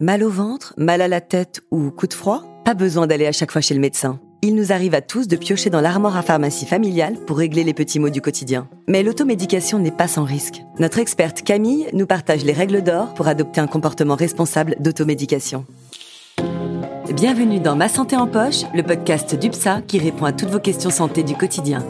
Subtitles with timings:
[0.00, 2.44] Mal au ventre, mal à la tête ou coup de froid?
[2.64, 4.20] Pas besoin d'aller à chaque fois chez le médecin.
[4.42, 7.74] Il nous arrive à tous de piocher dans l'armoire à pharmacie familiale pour régler les
[7.74, 8.68] petits maux du quotidien.
[8.86, 10.62] Mais l'automédication n'est pas sans risque.
[10.78, 15.66] Notre experte Camille nous partage les règles d'or pour adopter un comportement responsable d'automédication.
[17.12, 20.90] Bienvenue dans Ma Santé en Poche, le podcast d'UPSA qui répond à toutes vos questions
[20.90, 21.84] santé du quotidien.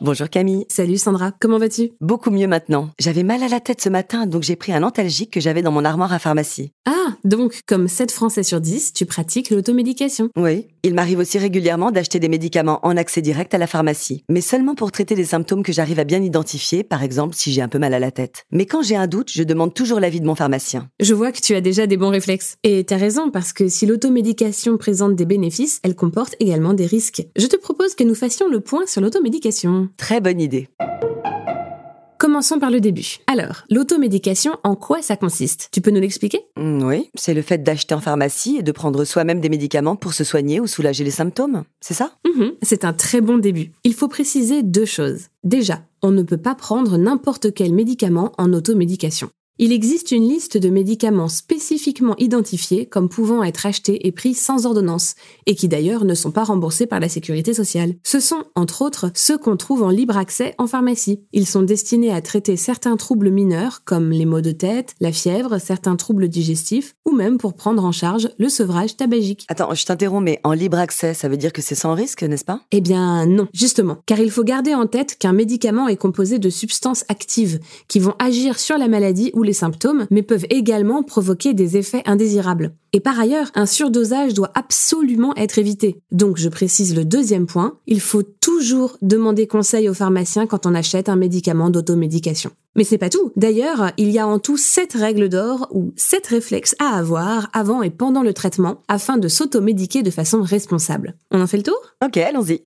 [0.00, 0.64] Bonjour Camille.
[0.68, 1.90] Salut Sandra, comment vas-tu?
[2.00, 2.90] Beaucoup mieux maintenant.
[3.00, 5.72] J'avais mal à la tête ce matin, donc j'ai pris un antalgique que j'avais dans
[5.72, 6.70] mon armoire à pharmacie.
[6.86, 11.90] Ah, donc comme 7 Français sur 10, tu pratiques l'automédication Oui, il m'arrive aussi régulièrement
[11.90, 15.62] d'acheter des médicaments en accès direct à la pharmacie, mais seulement pour traiter des symptômes
[15.62, 18.44] que j'arrive à bien identifier, par exemple si j'ai un peu mal à la tête.
[18.50, 20.88] Mais quand j'ai un doute, je demande toujours l'avis de mon pharmacien.
[21.00, 22.56] Je vois que tu as déjà des bons réflexes.
[22.62, 27.26] Et t'as raison, parce que si l'automédication présente des bénéfices, elle comporte également des risques.
[27.36, 29.88] Je te propose que nous fassions le point sur l'automédication.
[29.96, 30.68] Très bonne idée.
[32.38, 33.16] Commençons par le début.
[33.26, 35.70] Alors, l'automédication, en quoi ça consiste?
[35.72, 36.38] Tu peux nous l'expliquer?
[36.56, 40.12] Mm, Oui, c'est le fait d'acheter en pharmacie et de prendre soi-même des médicaments pour
[40.14, 42.12] se soigner ou soulager les symptômes, c'est ça?
[42.24, 43.72] Mhm, C'est un très bon début.
[43.82, 45.22] Il faut préciser deux choses.
[45.42, 49.30] Déjà, on ne peut pas prendre n'importe quel médicament en automédication.
[49.60, 54.66] Il existe une liste de médicaments spécifiquement identifiés comme pouvant être achetés et pris sans
[54.66, 57.96] ordonnance, et qui d'ailleurs ne sont pas remboursés par la sécurité sociale.
[58.04, 61.24] Ce sont, entre autres, ceux qu'on trouve en libre accès en pharmacie.
[61.32, 65.58] Ils sont destinés à traiter certains troubles mineurs, comme les maux de tête, la fièvre,
[65.58, 69.44] certains troubles digestifs, ou même pour prendre en charge le sevrage tabagique.
[69.48, 72.44] Attends, je t'interromps, mais en libre accès, ça veut dire que c'est sans risque, n'est-ce
[72.44, 72.60] pas?
[72.70, 76.48] Eh bien non, justement, car il faut garder en tête qu'un médicament est composé de
[76.48, 81.54] substances actives qui vont agir sur la maladie ou les symptômes, mais peuvent également provoquer
[81.54, 82.72] des effets indésirables.
[82.92, 86.00] Et par ailleurs, un surdosage doit absolument être évité.
[86.12, 90.74] Donc je précise le deuxième point, il faut toujours demander conseil au pharmacien quand on
[90.74, 92.50] achète un médicament d'automédication.
[92.76, 93.32] Mais c'est pas tout.
[93.34, 97.82] D'ailleurs, il y a en tout sept règles d'or ou sept réflexes à avoir avant
[97.82, 101.16] et pendant le traitement afin de s'automédiquer de façon responsable.
[101.32, 101.80] On en fait le tour?
[102.04, 102.62] Ok, allons-y.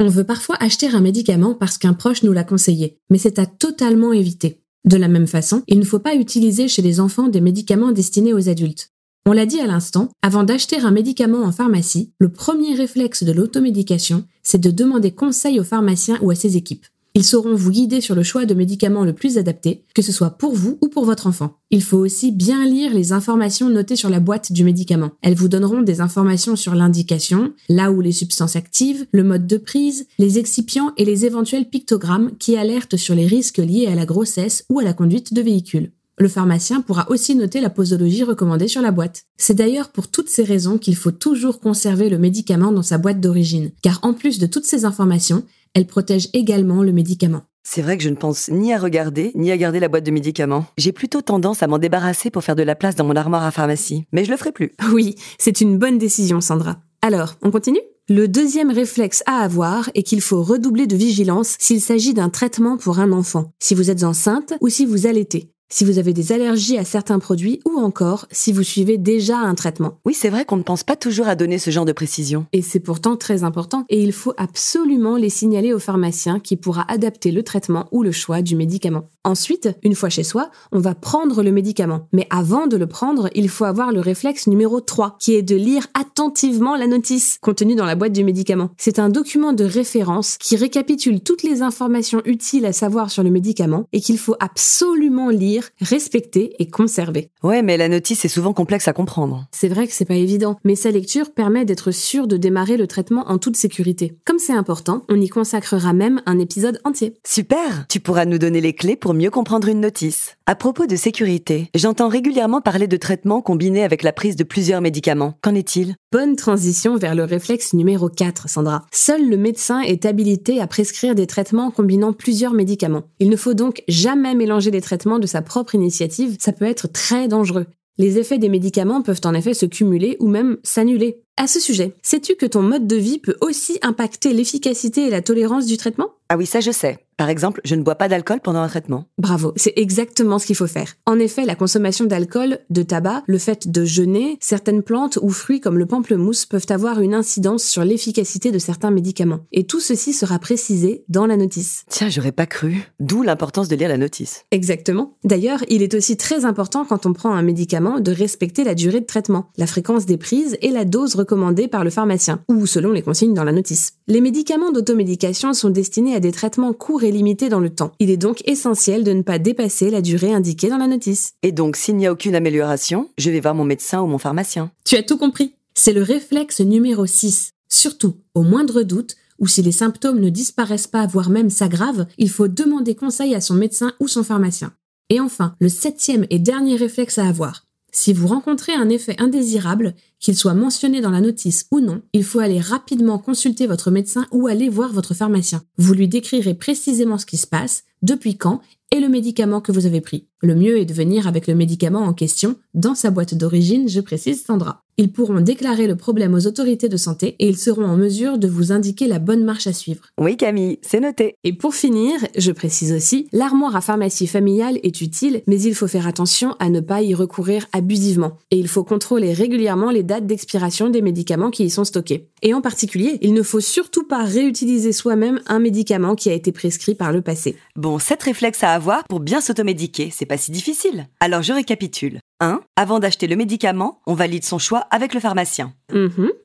[0.00, 3.46] on veut parfois acheter un médicament parce qu'un proche nous l'a conseillé, mais c'est à
[3.46, 4.63] totalement éviter.
[4.84, 8.34] De la même façon, il ne faut pas utiliser chez les enfants des médicaments destinés
[8.34, 8.90] aux adultes.
[9.26, 13.32] On l'a dit à l'instant, avant d'acheter un médicament en pharmacie, le premier réflexe de
[13.32, 16.84] l'automédication, c'est de demander conseil au pharmacien ou à ses équipes.
[17.16, 20.30] Ils sauront vous guider sur le choix de médicaments le plus adapté, que ce soit
[20.30, 21.58] pour vous ou pour votre enfant.
[21.70, 25.12] Il faut aussi bien lire les informations notées sur la boîte du médicament.
[25.22, 29.58] Elles vous donneront des informations sur l'indication, là où les substances actives, le mode de
[29.58, 34.06] prise, les excipients et les éventuels pictogrammes qui alertent sur les risques liés à la
[34.06, 35.92] grossesse ou à la conduite de véhicule.
[36.18, 39.24] Le pharmacien pourra aussi noter la posologie recommandée sur la boîte.
[39.36, 43.20] C'est d'ailleurs pour toutes ces raisons qu'il faut toujours conserver le médicament dans sa boîte
[43.20, 45.44] d'origine, car en plus de toutes ces informations,
[45.74, 47.42] elle protège également le médicament.
[47.66, 50.10] C'est vrai que je ne pense ni à regarder, ni à garder la boîte de
[50.10, 50.66] médicaments.
[50.76, 53.50] J'ai plutôt tendance à m'en débarrasser pour faire de la place dans mon armoire à
[53.50, 54.04] pharmacie.
[54.12, 54.72] Mais je le ferai plus.
[54.92, 56.76] Oui, c'est une bonne décision, Sandra.
[57.02, 57.80] Alors, on continue?
[58.08, 62.76] Le deuxième réflexe à avoir est qu'il faut redoubler de vigilance s'il s'agit d'un traitement
[62.76, 66.30] pour un enfant, si vous êtes enceinte ou si vous allaitez, si vous avez des
[66.30, 69.98] allergies à certains produits ou encore si vous suivez déjà un traitement.
[70.04, 72.46] Oui, c'est vrai qu'on ne pense pas toujours à donner ce genre de précision.
[72.52, 76.84] Et c'est pourtant très important et il faut absolument les signaler au pharmacien qui pourra
[76.88, 79.08] adapter le traitement ou le choix du médicament.
[79.24, 82.08] Ensuite, une fois chez soi, on va prendre le médicament.
[82.12, 85.56] Mais avant de le prendre, il faut avoir le réflexe numéro 3, qui est de
[85.56, 88.70] lire attentivement la notice contenue dans la boîte du médicament.
[88.76, 93.30] C'est un document de référence qui récapitule toutes les informations utiles à savoir sur le
[93.30, 97.30] médicament et qu'il faut absolument lire, respecter et conserver.
[97.42, 99.46] Ouais, mais la notice est souvent complexe à comprendre.
[99.52, 102.86] C'est vrai que c'est pas évident, mais sa lecture permet d'être sûr de démarrer le
[102.86, 104.18] traitement en toute sécurité.
[104.26, 107.14] Comme c'est important, on y consacrera même un épisode entier.
[107.24, 110.36] Super Tu pourras nous donner les clés pour mieux comprendre une notice.
[110.46, 114.80] À propos de sécurité, j'entends régulièrement parler de traitements combinés avec la prise de plusieurs
[114.80, 115.34] médicaments.
[115.42, 115.96] Qu'en est-il?
[116.12, 118.84] Bonne transition vers le réflexe numéro 4, Sandra.
[118.92, 123.04] Seul le médecin est habilité à prescrire des traitements combinant plusieurs médicaments.
[123.20, 126.88] Il ne faut donc jamais mélanger les traitements de sa propre initiative, ça peut être
[126.88, 127.66] très dangereux.
[127.96, 131.22] Les effets des médicaments peuvent en effet se cumuler ou même s'annuler.
[131.36, 135.20] À ce sujet, sais-tu que ton mode de vie peut aussi impacter l'efficacité et la
[135.20, 136.10] tolérance du traitement?
[136.28, 136.98] Ah oui, ça je sais.
[137.16, 139.06] Par exemple, je ne bois pas d'alcool pendant un traitement.
[139.18, 140.94] Bravo, c'est exactement ce qu'il faut faire.
[141.06, 145.60] En effet, la consommation d'alcool, de tabac, le fait de jeûner, certaines plantes ou fruits
[145.60, 149.40] comme le pamplemousse peuvent avoir une incidence sur l'efficacité de certains médicaments.
[149.52, 151.84] Et tout ceci sera précisé dans la notice.
[151.88, 152.82] Tiens, j'aurais pas cru.
[152.98, 154.44] D'où l'importance de lire la notice.
[154.50, 155.16] Exactement.
[155.22, 159.00] D'ailleurs, il est aussi très important quand on prend un médicament de respecter la durée
[159.00, 162.92] de traitement, la fréquence des prises et la dose recommandée par le pharmacien, ou selon
[162.92, 163.94] les consignes dans la notice.
[164.06, 167.92] Les médicaments d'automédication sont destinés à des traitements courts et limités dans le temps.
[167.98, 171.34] Il est donc essentiel de ne pas dépasser la durée indiquée dans la notice.
[171.42, 174.70] Et donc, s'il n'y a aucune amélioration, je vais voir mon médecin ou mon pharmacien.
[174.84, 175.54] Tu as tout compris.
[175.74, 177.50] C'est le réflexe numéro 6.
[177.68, 182.30] Surtout, au moindre doute, ou si les symptômes ne disparaissent pas, voire même s'aggravent, il
[182.30, 184.72] faut demander conseil à son médecin ou son pharmacien.
[185.10, 187.63] Et enfin, le septième et dernier réflexe à avoir.
[187.96, 192.24] Si vous rencontrez un effet indésirable, qu'il soit mentionné dans la notice ou non, il
[192.24, 195.62] faut aller rapidement consulter votre médecin ou aller voir votre pharmacien.
[195.78, 198.60] Vous lui décrirez précisément ce qui se passe, depuis quand
[198.90, 200.26] et le médicament que vous avez pris.
[200.44, 204.00] Le mieux est de venir avec le médicament en question dans sa boîte d'origine, je
[204.00, 204.82] précise Sandra.
[204.96, 208.46] Ils pourront déclarer le problème aux autorités de santé et ils seront en mesure de
[208.46, 210.04] vous indiquer la bonne marche à suivre.
[210.20, 211.34] Oui Camille, c'est noté.
[211.42, 215.88] Et pour finir, je précise aussi, l'armoire à pharmacie familiale est utile, mais il faut
[215.88, 218.38] faire attention à ne pas y recourir abusivement.
[218.52, 222.28] Et il faut contrôler régulièrement les dates d'expiration des médicaments qui y sont stockés.
[222.42, 226.52] Et en particulier, il ne faut surtout pas réutiliser soi-même un médicament qui a été
[226.52, 227.56] prescrit par le passé.
[227.74, 231.08] Bon, sept réflexes à avoir pour bien s'automédiquer, c'est pas si difficile.
[231.20, 232.20] Alors je récapitule.
[232.40, 232.60] 1.
[232.76, 235.74] Avant d'acheter le médicament, on valide son choix avec le pharmacien.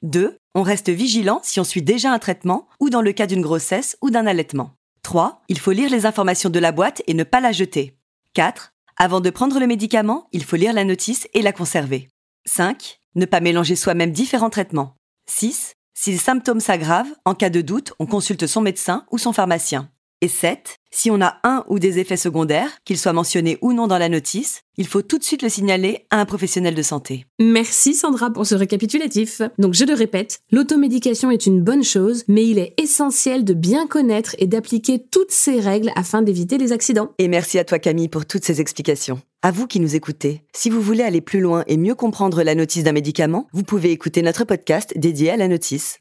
[0.04, 0.38] 2.
[0.56, 3.98] On reste vigilant si on suit déjà un traitement ou dans le cas d'une grossesse
[4.02, 4.72] ou d'un allaitement.
[5.04, 5.42] 3.
[5.50, 7.98] Il faut lire les informations de la boîte et ne pas la jeter.
[8.34, 8.74] 4.
[8.98, 12.10] Avant de prendre le médicament, il faut lire la notice et la conserver.
[12.46, 13.00] 5.
[13.16, 14.96] Ne pas mélanger soi-même différents traitements.
[15.30, 15.74] 6.
[15.94, 19.90] Si les symptômes s'aggravent, en cas de doute, on consulte son médecin ou son pharmacien.
[20.22, 20.80] Et 7.
[20.92, 24.10] Si on a un ou des effets secondaires, qu'ils soient mentionnés ou non dans la
[24.10, 27.26] notice, il faut tout de suite le signaler à un professionnel de santé.
[27.40, 29.42] Merci Sandra pour ce récapitulatif.
[29.60, 33.88] Donc je le répète, l'automédication est une bonne chose, mais il est essentiel de bien
[33.88, 37.12] connaître et d'appliquer toutes ces règles afin d'éviter les accidents.
[37.18, 39.22] Et merci à toi Camille pour toutes ces explications.
[39.42, 42.56] À vous qui nous écoutez, si vous voulez aller plus loin et mieux comprendre la
[42.56, 46.00] notice d'un médicament, vous pouvez écouter notre podcast dédié à la notice.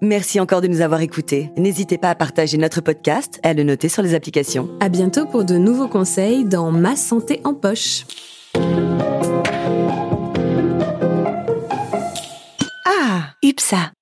[0.00, 1.50] Merci encore de nous avoir écoutés.
[1.56, 4.68] N'hésitez pas à partager notre podcast et à le noter sur les applications.
[4.80, 8.04] À bientôt pour de nouveaux conseils dans Ma santé en poche.
[12.84, 13.94] Ah, UPSA